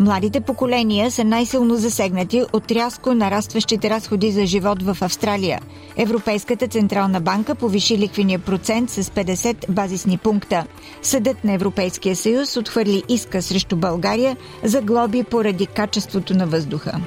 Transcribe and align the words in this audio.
Младите 0.00 0.40
поколения 0.40 1.10
са 1.10 1.24
най-силно 1.24 1.76
засегнати 1.76 2.42
от 2.52 2.70
рязко 2.72 3.14
нарастващите 3.14 3.90
разходи 3.90 4.32
за 4.32 4.46
живот 4.46 4.82
в 4.82 4.96
Австралия. 5.00 5.60
Европейската 5.96 6.68
централна 6.68 7.20
банка 7.20 7.54
повиши 7.54 7.98
ликвения 7.98 8.38
процент 8.38 8.90
с 8.90 9.02
50 9.02 9.70
базисни 9.70 10.18
пункта. 10.18 10.64
Съдът 11.02 11.44
на 11.44 11.52
Европейския 11.52 12.16
съюз 12.16 12.56
отхвърли 12.56 13.02
иска 13.08 13.42
срещу 13.42 13.76
България 13.76 14.36
за 14.62 14.82
глоби 14.82 15.22
поради 15.22 15.66
качеството 15.66 16.34
на 16.34 16.46
въздуха. 16.46 17.00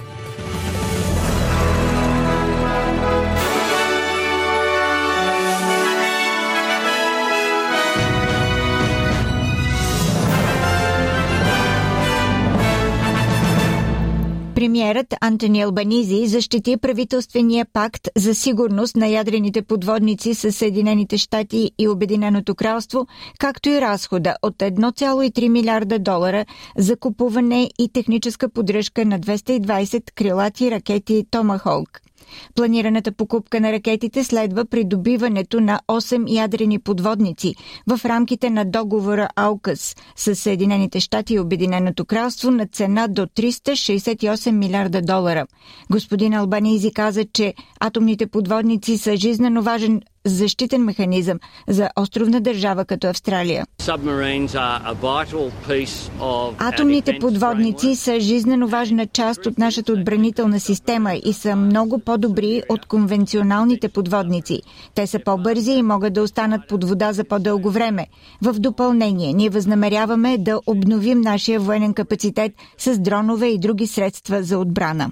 Премьерът 14.73 15.13
Антони 15.21 15.61
Албанизи 15.61 16.27
защити 16.27 16.77
правителствения 16.77 17.65
пакт 17.73 18.07
за 18.15 18.35
сигурност 18.35 18.95
на 18.95 19.07
ядрените 19.07 19.61
подводници 19.61 20.33
с 20.33 20.51
Съединените 20.51 21.17
щати 21.17 21.71
и 21.79 21.87
Обединеното 21.87 22.55
кралство, 22.55 23.07
както 23.39 23.69
и 23.69 23.81
разхода 23.81 24.35
от 24.41 24.57
1,3 24.57 25.47
милиарда 25.47 25.99
долара 25.99 26.45
за 26.77 26.97
купуване 26.97 27.69
и 27.79 27.89
техническа 27.93 28.49
поддръжка 28.49 29.05
на 29.05 29.19
220 29.19 30.11
крилати 30.11 30.71
ракети 30.71 31.25
Томахолк. 31.31 32.02
Планираната 32.55 33.11
покупка 33.11 33.59
на 33.59 33.71
ракетите 33.71 34.23
следва 34.23 34.65
придобиването 34.65 35.59
на 35.59 35.79
8 35.87 36.35
ядрени 36.35 36.79
подводници 36.79 37.55
в 37.87 38.05
рамките 38.05 38.49
на 38.49 38.65
договора 38.65 39.29
АУКАС 39.35 39.95
с 40.15 40.35
Съединените 40.35 40.99
щати 40.99 41.33
и 41.33 41.39
Обединеното 41.39 42.05
кралство 42.05 42.51
на 42.51 42.67
цена 42.67 43.07
до 43.07 43.21
368 43.21 44.51
милиарда 44.51 45.01
долара. 45.01 45.45
Господин 45.91 46.33
Албанизи 46.33 46.93
каза, 46.93 47.25
че 47.33 47.53
атомните 47.79 48.27
подводници 48.27 48.97
са 48.97 49.15
жизненно 49.15 49.61
важен 49.61 50.01
защитен 50.25 50.83
механизъм 50.83 51.39
за 51.67 51.89
островна 51.95 52.41
държава 52.41 52.85
като 52.85 53.07
Австралия. 53.07 53.65
Атомните 56.57 57.17
подводници 57.19 57.95
са 57.95 58.19
жизненно 58.19 58.67
важна 58.67 59.07
част 59.07 59.45
от 59.45 59.57
нашата 59.57 59.93
отбранителна 59.93 60.59
система 60.59 61.13
и 61.25 61.33
са 61.33 61.55
много 61.55 61.99
по-добри 61.99 62.63
от 62.69 62.85
конвенционалните 62.85 63.89
подводници. 63.89 64.61
Те 64.95 65.07
са 65.07 65.19
по-бързи 65.25 65.71
и 65.71 65.81
могат 65.81 66.13
да 66.13 66.21
останат 66.21 66.61
под 66.69 66.83
вода 66.83 67.13
за 67.13 67.23
по-дълго 67.23 67.69
време. 67.69 68.07
В 68.41 68.53
допълнение, 68.53 69.33
ние 69.33 69.49
възнамеряваме 69.49 70.37
да 70.37 70.59
обновим 70.67 71.21
нашия 71.21 71.59
военен 71.59 71.93
капацитет 71.93 72.51
с 72.77 72.99
дронове 72.99 73.47
и 73.47 73.59
други 73.59 73.87
средства 73.87 74.43
за 74.43 74.57
отбрана. 74.57 75.11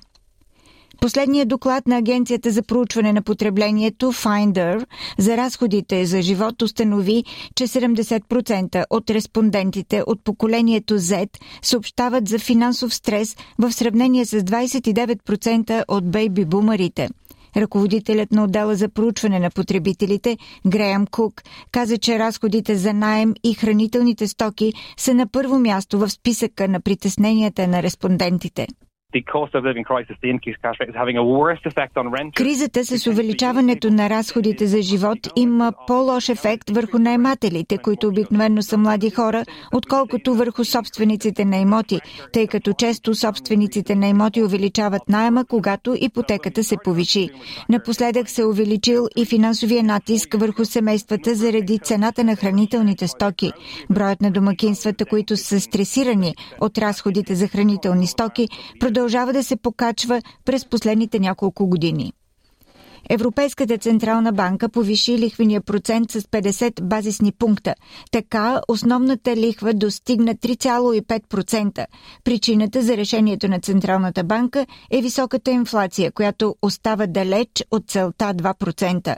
Последният 1.01 1.47
доклад 1.47 1.87
на 1.87 1.97
Агенцията 1.97 2.51
за 2.51 2.63
проучване 2.63 3.13
на 3.13 3.21
потреблението 3.21 4.13
Finder 4.13 4.85
за 5.17 5.37
разходите 5.37 6.05
за 6.05 6.21
живот 6.21 6.61
установи, 6.61 7.23
че 7.55 7.67
70% 7.67 8.85
от 8.89 9.09
респондентите 9.09 10.03
от 10.07 10.23
поколението 10.23 10.99
Z 10.99 11.29
съобщават 11.61 12.27
за 12.27 12.39
финансов 12.39 12.95
стрес 12.95 13.37
в 13.57 13.71
сравнение 13.71 14.25
с 14.25 14.41
29% 14.41 15.83
от 15.87 16.03
бейби-бумарите. 16.03 17.09
Ръководителят 17.57 18.31
на 18.31 18.43
отдела 18.43 18.75
за 18.75 18.89
проучване 18.89 19.39
на 19.39 19.49
потребителите, 19.51 20.37
Греъм 20.67 21.07
Кук, 21.07 21.41
каза, 21.71 21.97
че 21.97 22.19
разходите 22.19 22.75
за 22.75 22.93
наем 22.93 23.33
и 23.43 23.53
хранителните 23.53 24.27
стоки 24.27 24.73
са 24.97 25.13
на 25.13 25.27
първо 25.27 25.59
място 25.59 25.99
в 25.99 26.09
списъка 26.09 26.67
на 26.67 26.81
притесненията 26.81 27.67
на 27.67 27.83
респондентите. 27.83 28.67
Кризата 32.35 32.85
с 32.85 33.07
увеличаването 33.07 33.89
на 33.91 34.09
разходите 34.09 34.67
за 34.67 34.81
живот 34.81 35.19
има 35.35 35.73
по-лош 35.87 36.29
ефект 36.29 36.69
върху 36.69 36.99
наймателите, 36.99 37.77
които 37.77 38.07
обикновено 38.07 38.61
са 38.61 38.77
млади 38.77 39.09
хора, 39.09 39.43
отколкото 39.73 40.35
върху 40.35 40.65
собствениците 40.65 41.45
на 41.45 41.57
имоти, 41.57 41.99
тъй 42.33 42.47
като 42.47 42.73
често 42.73 43.15
собствениците 43.15 43.95
на 43.95 44.07
имоти 44.07 44.43
увеличават 44.43 45.09
найема, 45.09 45.45
когато 45.45 45.95
ипотеката 46.01 46.63
се 46.63 46.75
повиши. 46.83 47.29
Напоследък 47.69 48.29
се 48.29 48.45
увеличил 48.45 49.07
и 49.17 49.25
финансовия 49.25 49.83
натиск 49.83 50.35
върху 50.39 50.65
семействата 50.65 51.35
заради 51.35 51.79
цената 51.79 52.23
на 52.23 52.35
хранителните 52.35 53.07
стоки. 53.07 53.51
Броят 53.89 54.21
на 54.21 54.31
домакинствата, 54.31 55.05
които 55.05 55.37
са 55.37 55.59
стресирани 55.59 56.35
от 56.61 56.77
разходите 56.77 57.35
за 57.35 57.47
хранителни 57.47 58.07
стоки, 58.07 58.47
продължава 58.79 59.00
продължава 59.01 59.33
да 59.33 59.43
се 59.43 59.55
покачва 59.55 60.21
през 60.45 60.65
последните 60.65 61.19
няколко 61.19 61.67
години. 61.67 62.13
Европейската 63.13 63.77
централна 63.77 64.31
банка 64.33 64.69
повиши 64.69 65.17
лихвения 65.17 65.61
процент 65.61 66.11
с 66.11 66.21
50 66.21 66.81
базисни 66.81 67.31
пункта. 67.31 67.75
Така 68.11 68.61
основната 68.67 69.35
лихва 69.35 69.73
достигна 69.73 70.35
3,5%. 70.35 71.85
Причината 72.23 72.81
за 72.81 72.97
решението 72.97 73.47
на 73.47 73.59
Централната 73.59 74.23
банка 74.23 74.65
е 74.91 75.01
високата 75.01 75.51
инфлация, 75.51 76.11
която 76.11 76.55
остава 76.61 77.07
далеч 77.07 77.49
от 77.71 77.83
целта 77.87 78.33
2%. 78.33 79.15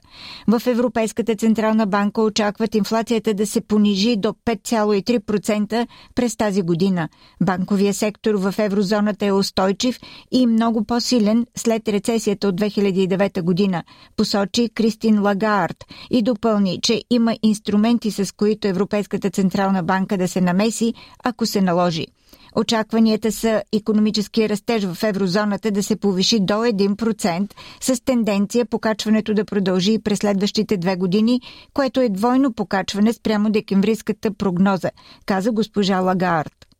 В 0.47 0.67
Европейската 0.67 1.35
централна 1.35 1.85
банка 1.85 2.21
очакват 2.21 2.75
инфлацията 2.75 3.33
да 3.33 3.47
се 3.47 3.61
понижи 3.61 4.15
до 4.17 4.29
5,3% 4.45 5.87
през 6.15 6.35
тази 6.35 6.61
година. 6.61 7.09
Банковия 7.41 7.93
сектор 7.93 8.35
в 8.35 8.55
еврозоната 8.57 9.25
е 9.25 9.31
устойчив 9.31 9.99
и 10.31 10.47
много 10.47 10.83
по-силен 10.83 11.45
след 11.55 11.87
рецесията 11.87 12.47
от 12.47 12.61
2009 12.61 13.41
година 13.41 13.82
посочи 14.16 14.69
Кристин 14.69 15.21
Лагард 15.21 15.85
и 16.11 16.21
допълни, 16.21 16.79
че 16.81 17.03
има 17.09 17.35
инструменти, 17.44 18.11
с 18.11 18.35
които 18.35 18.67
Европейската 18.67 19.29
Централна 19.29 19.83
банка 19.83 20.17
да 20.17 20.27
се 20.27 20.41
намеси, 20.41 20.94
ако 21.23 21.45
се 21.45 21.61
наложи. 21.61 22.07
Очакванията 22.55 23.31
са 23.31 23.63
економическия 23.73 24.49
растеж 24.49 24.83
в 24.83 25.03
еврозоната 25.03 25.72
да 25.72 25.83
се 25.83 25.95
повиши 25.95 26.39
до 26.39 26.53
1% 26.53 27.53
с 27.81 28.01
тенденция 28.05 28.66
покачването 28.66 29.33
да 29.33 29.45
продължи 29.45 29.93
и 29.93 29.99
през 29.99 30.19
следващите 30.19 30.77
две 30.77 30.95
години, 30.95 31.41
което 31.73 32.01
е 32.01 32.09
двойно 32.09 32.53
покачване 32.53 33.13
спрямо 33.13 33.49
декемврийската 33.49 34.33
прогноза, 34.33 34.91
каза 35.25 35.51
госпожа 35.51 35.99
Лагард. 35.99 36.72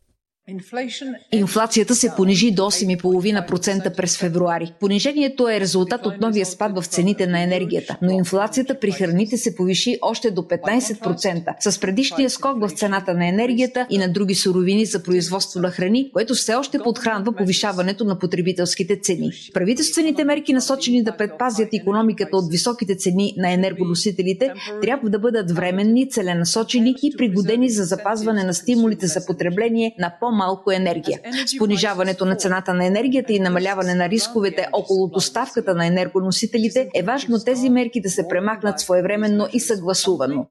Инфлацията 1.32 1.94
се 1.94 2.12
понижи 2.16 2.50
до 2.50 2.62
8,5% 2.62 3.96
през 3.96 4.18
февруари. 4.18 4.74
Понижението 4.80 5.48
е 5.48 5.60
резултат 5.60 6.06
от 6.06 6.20
новия 6.20 6.46
спад 6.46 6.78
в 6.78 6.86
цените 6.86 7.26
на 7.26 7.42
енергията, 7.42 7.96
но 8.02 8.10
инфлацията 8.10 8.80
при 8.80 8.90
храните 8.90 9.36
се 9.36 9.56
повиши 9.56 9.98
още 10.02 10.30
до 10.30 10.42
15%, 10.42 11.54
с 11.60 11.80
предишния 11.80 12.30
скок 12.30 12.60
в 12.60 12.70
цената 12.70 13.14
на 13.14 13.28
енергията 13.28 13.86
и 13.90 13.98
на 13.98 14.12
други 14.12 14.34
суровини 14.34 14.86
за 14.86 15.02
производство 15.02 15.60
на 15.60 15.70
храни, 15.70 16.10
което 16.12 16.34
все 16.34 16.54
още 16.54 16.78
подхранва 16.78 17.32
повишаването 17.32 18.04
на 18.04 18.18
потребителските 18.18 19.00
цени. 19.00 19.30
Правителствените 19.54 20.24
мерки, 20.24 20.52
насочени 20.52 21.04
да 21.04 21.16
предпазят 21.16 21.68
економиката 21.72 22.36
от 22.36 22.50
високите 22.50 22.96
цени 22.96 23.34
на 23.36 23.52
енергоносителите, 23.52 24.52
трябва 24.82 25.10
да 25.10 25.18
бъдат 25.18 25.50
временни, 25.50 26.10
целенасочени 26.10 26.94
и 27.02 27.16
пригодени 27.16 27.70
за 27.70 27.84
запазване 27.84 28.44
на 28.44 28.54
стимулите 28.54 29.06
за 29.06 29.26
потребление 29.26 29.94
на 29.98 30.12
по 30.20 30.33
по-малко 30.34 30.72
енергия. 30.72 31.20
С 31.46 31.58
понижаването 31.58 32.24
на 32.24 32.36
цената 32.36 32.74
на 32.74 32.86
енергията 32.86 33.32
и 33.32 33.40
намаляване 33.40 33.94
на 33.94 34.08
рисковете 34.08 34.68
около 34.72 35.08
доставката 35.08 35.74
на 35.74 35.86
енергоносителите 35.86 36.88
е 36.94 37.02
важно 37.02 37.38
тези 37.44 37.70
мерки 37.70 38.00
да 38.00 38.10
се 38.10 38.28
премахнат 38.28 38.80
своевременно 38.80 39.48
и 39.52 39.60
съгласувано. 39.60 40.46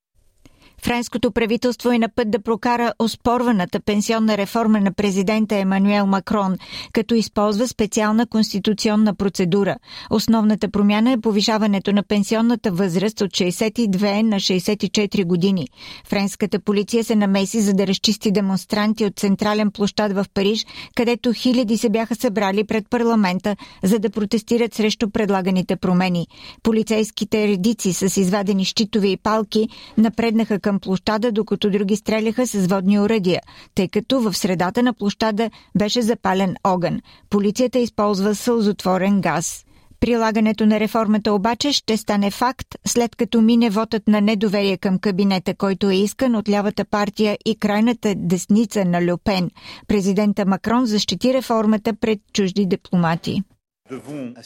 Френското 0.83 1.31
правителство 1.31 1.91
е 1.91 1.99
на 1.99 2.09
път 2.09 2.31
да 2.31 2.41
прокара 2.41 2.93
оспорваната 2.99 3.79
пенсионна 3.79 4.37
реформа 4.37 4.79
на 4.79 4.93
президента 4.93 5.55
Емануел 5.55 6.05
Макрон, 6.05 6.57
като 6.93 7.15
използва 7.15 7.67
специална 7.67 8.27
конституционна 8.27 9.15
процедура. 9.15 9.75
Основната 10.09 10.69
промяна 10.69 11.11
е 11.11 11.17
повишаването 11.17 11.93
на 11.93 12.03
пенсионната 12.03 12.71
възраст 12.71 13.21
от 13.21 13.31
62 13.31 14.21
на 14.21 14.35
64 14.35 15.25
години. 15.25 15.67
Френската 16.07 16.59
полиция 16.59 17.03
се 17.03 17.15
намеси 17.15 17.61
за 17.61 17.73
да 17.73 17.87
разчисти 17.87 18.31
демонстранти 18.31 19.05
от 19.05 19.19
централен 19.19 19.71
площад 19.71 20.13
в 20.13 20.25
Париж, 20.33 20.65
където 20.95 21.33
хиляди 21.33 21.77
се 21.77 21.89
бяха 21.89 22.15
събрали 22.15 22.63
пред 22.63 22.89
парламента, 22.89 23.55
за 23.83 23.99
да 23.99 24.09
протестират 24.09 24.73
срещу 24.73 25.09
предлаганите 25.09 25.75
промени. 25.75 26.27
Полицейските 26.63 27.47
редици 27.47 27.93
с 27.93 28.17
извадени 28.17 28.65
щитове 28.65 29.07
и 29.07 29.17
палки 29.17 29.69
напреднаха 29.97 30.59
към 30.59 30.72
площада, 30.79 31.31
докато 31.31 31.69
други 31.69 31.95
стреляха 31.95 32.47
с 32.47 32.67
водни 32.67 32.99
уредия, 32.99 33.41
тъй 33.75 33.87
като 33.87 34.19
в 34.19 34.33
средата 34.33 34.83
на 34.83 34.93
площада 34.93 35.49
беше 35.77 36.01
запален 36.01 36.55
огън. 36.63 37.01
Полицията 37.29 37.79
използва 37.79 38.35
сълзотворен 38.35 39.21
газ. 39.21 39.65
Прилагането 40.03 40.65
на 40.65 40.79
реформата 40.79 41.33
обаче 41.33 41.71
ще 41.71 41.97
стане 41.97 42.31
факт, 42.31 42.67
след 42.85 43.15
като 43.15 43.41
мине 43.41 43.69
вотът 43.69 44.07
на 44.07 44.21
недоверие 44.21 44.77
към 44.77 44.99
кабинета, 44.99 45.55
който 45.55 45.89
е 45.89 45.95
искан 45.95 46.35
от 46.35 46.49
лявата 46.49 46.85
партия 46.85 47.37
и 47.45 47.55
крайната 47.55 48.13
десница 48.17 48.85
на 48.85 49.05
Люпен. 49.05 49.49
Президента 49.87 50.45
Макрон 50.45 50.85
защити 50.85 51.33
реформата 51.33 51.93
пред 51.93 52.19
чужди 52.33 52.65
дипломати. 52.65 53.41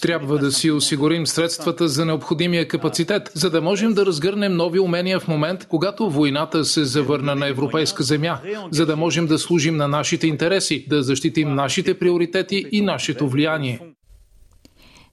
Трябва 0.01 0.37
да 0.37 0.51
си 0.51 0.71
осигурим 0.71 1.27
средствата 1.27 1.87
за 1.87 2.05
необходимия 2.05 2.67
капацитет, 2.67 3.31
за 3.33 3.49
да 3.49 3.61
можем 3.61 3.93
да 3.93 4.05
разгърнем 4.05 4.55
нови 4.55 4.79
умения 4.79 5.19
в 5.19 5.27
момент, 5.27 5.65
когато 5.65 6.09
войната 6.09 6.65
се 6.65 6.85
завърна 6.85 7.35
на 7.35 7.47
европейска 7.47 8.03
земя, 8.03 8.39
за 8.71 8.85
да 8.85 8.95
можем 8.95 9.27
да 9.27 9.39
служим 9.39 9.77
на 9.77 9.87
нашите 9.87 10.27
интереси, 10.27 10.85
да 10.89 11.03
защитим 11.03 11.55
нашите 11.55 11.99
приоритети 11.99 12.65
и 12.71 12.81
нашето 12.81 13.29
влияние. 13.29 13.79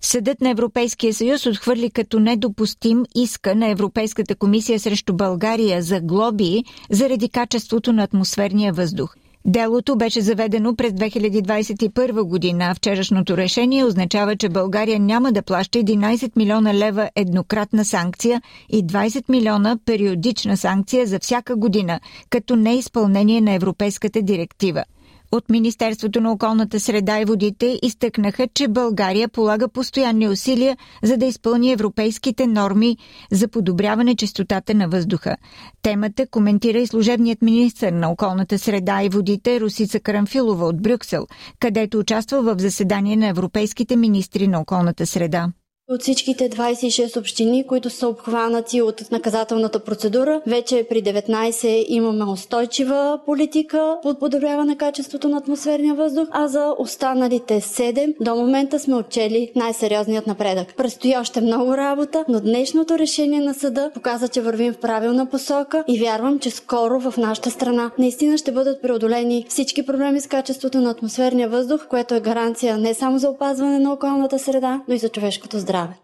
Съдът 0.00 0.40
на 0.40 0.50
Европейския 0.50 1.14
съюз 1.14 1.46
отхвърли 1.46 1.90
като 1.90 2.20
недопустим 2.20 3.04
иска 3.16 3.54
на 3.54 3.68
Европейската 3.68 4.34
комисия 4.34 4.80
срещу 4.80 5.14
България 5.14 5.82
за 5.82 6.00
глоби 6.00 6.64
заради 6.90 7.28
качеството 7.28 7.92
на 7.92 8.02
атмосферния 8.02 8.72
въздух. 8.72 9.14
Делото 9.46 9.96
беше 9.96 10.20
заведено 10.20 10.76
през 10.76 10.92
2021 10.92 12.22
година. 12.22 12.74
Вчерашното 12.74 13.36
решение 13.36 13.84
означава, 13.84 14.36
че 14.36 14.48
България 14.48 15.00
няма 15.00 15.32
да 15.32 15.42
плаща 15.42 15.78
11 15.78 16.32
милиона 16.36 16.74
лева 16.74 17.10
еднократна 17.16 17.84
санкция 17.84 18.42
и 18.70 18.86
20 18.86 19.24
милиона 19.28 19.78
периодична 19.86 20.56
санкция 20.56 21.06
за 21.06 21.18
всяка 21.18 21.56
година, 21.56 22.00
като 22.30 22.56
неизпълнение 22.56 23.40
на 23.40 23.52
Европейската 23.52 24.22
директива. 24.22 24.84
От 25.34 25.50
Министерството 25.50 26.20
на 26.20 26.32
околната 26.32 26.80
среда 26.80 27.20
и 27.20 27.24
водите 27.24 27.78
изтъкнаха, 27.82 28.48
че 28.54 28.68
България 28.68 29.28
полага 29.28 29.68
постоянни 29.68 30.28
усилия 30.28 30.76
за 31.02 31.16
да 31.16 31.26
изпълни 31.26 31.72
европейските 31.72 32.46
норми 32.46 32.96
за 33.32 33.48
подобряване 33.48 34.16
чистотата 34.16 34.74
на 34.74 34.88
въздуха. 34.88 35.36
Темата 35.82 36.26
коментира 36.26 36.78
и 36.78 36.86
служебният 36.86 37.42
министр 37.42 37.92
на 37.92 38.10
околната 38.10 38.58
среда 38.58 39.02
и 39.02 39.08
водите 39.08 39.60
Русица 39.60 40.00
Карамфилова 40.00 40.66
от 40.66 40.82
Брюксел, 40.82 41.26
където 41.60 41.98
участва 41.98 42.42
в 42.42 42.60
заседание 42.60 43.16
на 43.16 43.26
европейските 43.26 43.96
министри 43.96 44.48
на 44.48 44.60
околната 44.60 45.06
среда. 45.06 45.48
От 45.88 46.02
всичките 46.02 46.50
26 46.50 47.16
общини, 47.16 47.66
които 47.66 47.90
са 47.90 48.08
обхванати 48.08 48.82
от 48.82 49.10
наказателната 49.10 49.80
процедура, 49.80 50.40
вече 50.46 50.86
при 50.88 51.02
19 51.02 51.84
имаме 51.88 52.24
устойчива 52.24 53.20
политика 53.26 53.96
под 54.02 54.20
подобряване 54.20 54.70
на 54.70 54.76
качеството 54.76 55.28
на 55.28 55.36
атмосферния 55.36 55.94
въздух, 55.94 56.28
а 56.30 56.48
за 56.48 56.74
останалите 56.78 57.60
7 57.60 58.14
до 58.20 58.34
момента 58.34 58.78
сме 58.78 58.94
отчели 58.94 59.52
най-сериозният 59.56 60.26
напредък. 60.26 60.74
Предстои 60.76 61.16
още 61.16 61.40
много 61.40 61.76
работа, 61.76 62.24
но 62.28 62.40
днешното 62.40 62.98
решение 62.98 63.40
на 63.40 63.54
съда 63.54 63.90
показа, 63.94 64.28
че 64.28 64.40
вървим 64.40 64.72
в 64.72 64.78
правилна 64.78 65.26
посока 65.26 65.84
и 65.88 66.00
вярвам, 66.00 66.38
че 66.38 66.50
скоро 66.50 67.00
в 67.00 67.16
нашата 67.16 67.50
страна 67.50 67.90
наистина 67.98 68.38
ще 68.38 68.52
бъдат 68.52 68.82
преодолени 68.82 69.46
всички 69.48 69.86
проблеми 69.86 70.20
с 70.20 70.26
качеството 70.26 70.80
на 70.80 70.90
атмосферния 70.90 71.48
въздух, 71.48 71.86
което 71.88 72.14
е 72.14 72.20
гаранция 72.20 72.78
не 72.78 72.94
само 72.94 73.18
за 73.18 73.28
опазване 73.28 73.78
на 73.78 73.92
околната 73.92 74.38
среда, 74.38 74.80
но 74.88 74.94
и 74.94 74.98
за 74.98 75.08
човешкото 75.08 75.58
здраве 75.58 75.73
здраве! 75.74 76.03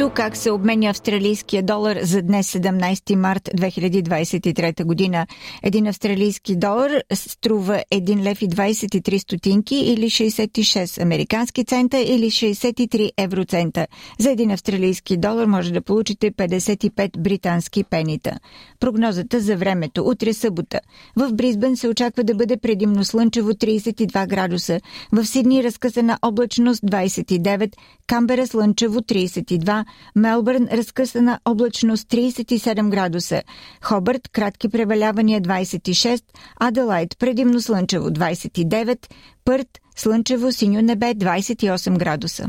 Ето 0.00 0.10
как 0.10 0.36
се 0.36 0.50
обменя 0.50 0.90
австралийския 0.90 1.62
долар 1.62 1.98
за 2.02 2.22
днес 2.22 2.52
17 2.52 3.14
март 3.14 3.42
2023 3.42 4.84
година. 4.84 5.26
Един 5.62 5.86
австралийски 5.86 6.56
долар 6.56 6.90
струва 7.14 7.82
1 7.92 8.22
лев 8.22 8.42
и 8.42 8.48
23 8.48 9.18
стотинки 9.18 9.76
или 9.76 10.04
66 10.04 11.02
американски 11.02 11.64
цента 11.64 11.98
или 11.98 12.30
63 12.30 13.10
евроцента. 13.16 13.86
За 14.18 14.30
един 14.30 14.50
австралийски 14.50 15.16
долар 15.16 15.46
може 15.46 15.72
да 15.72 15.82
получите 15.82 16.30
55 16.30 17.18
британски 17.18 17.84
пенита. 17.84 18.38
Прогнозата 18.80 19.40
за 19.40 19.56
времето. 19.56 20.02
Утре 20.08 20.32
събота. 20.32 20.80
В 21.16 21.32
Бризбен 21.32 21.76
се 21.76 21.88
очаква 21.88 22.24
да 22.24 22.34
бъде 22.34 22.56
предимно 22.56 23.04
слънчево 23.04 23.50
32 23.50 24.26
градуса. 24.28 24.80
В 25.12 25.24
Сидни 25.24 25.64
разкъсана 25.64 26.18
облачност 26.22 26.82
29, 26.82 27.72
Камбера 28.06 28.46
слънчево 28.46 29.00
32, 29.00 29.84
Мелбърн 30.16 30.68
разкъсана 30.72 31.40
облачност 31.44 32.08
37 32.08 32.88
градуса, 32.88 33.42
Хобърт 33.82 34.28
кратки 34.32 34.68
превалявания 34.68 35.40
26, 35.40 36.22
Аделайт 36.60 37.18
предимно 37.18 37.60
слънчево 37.60 38.10
29, 38.10 38.98
Пърт 39.44 39.68
слънчево 39.96 40.52
синьо 40.52 40.82
небе 40.82 41.14
28 41.14 41.98
градуса. 41.98 42.48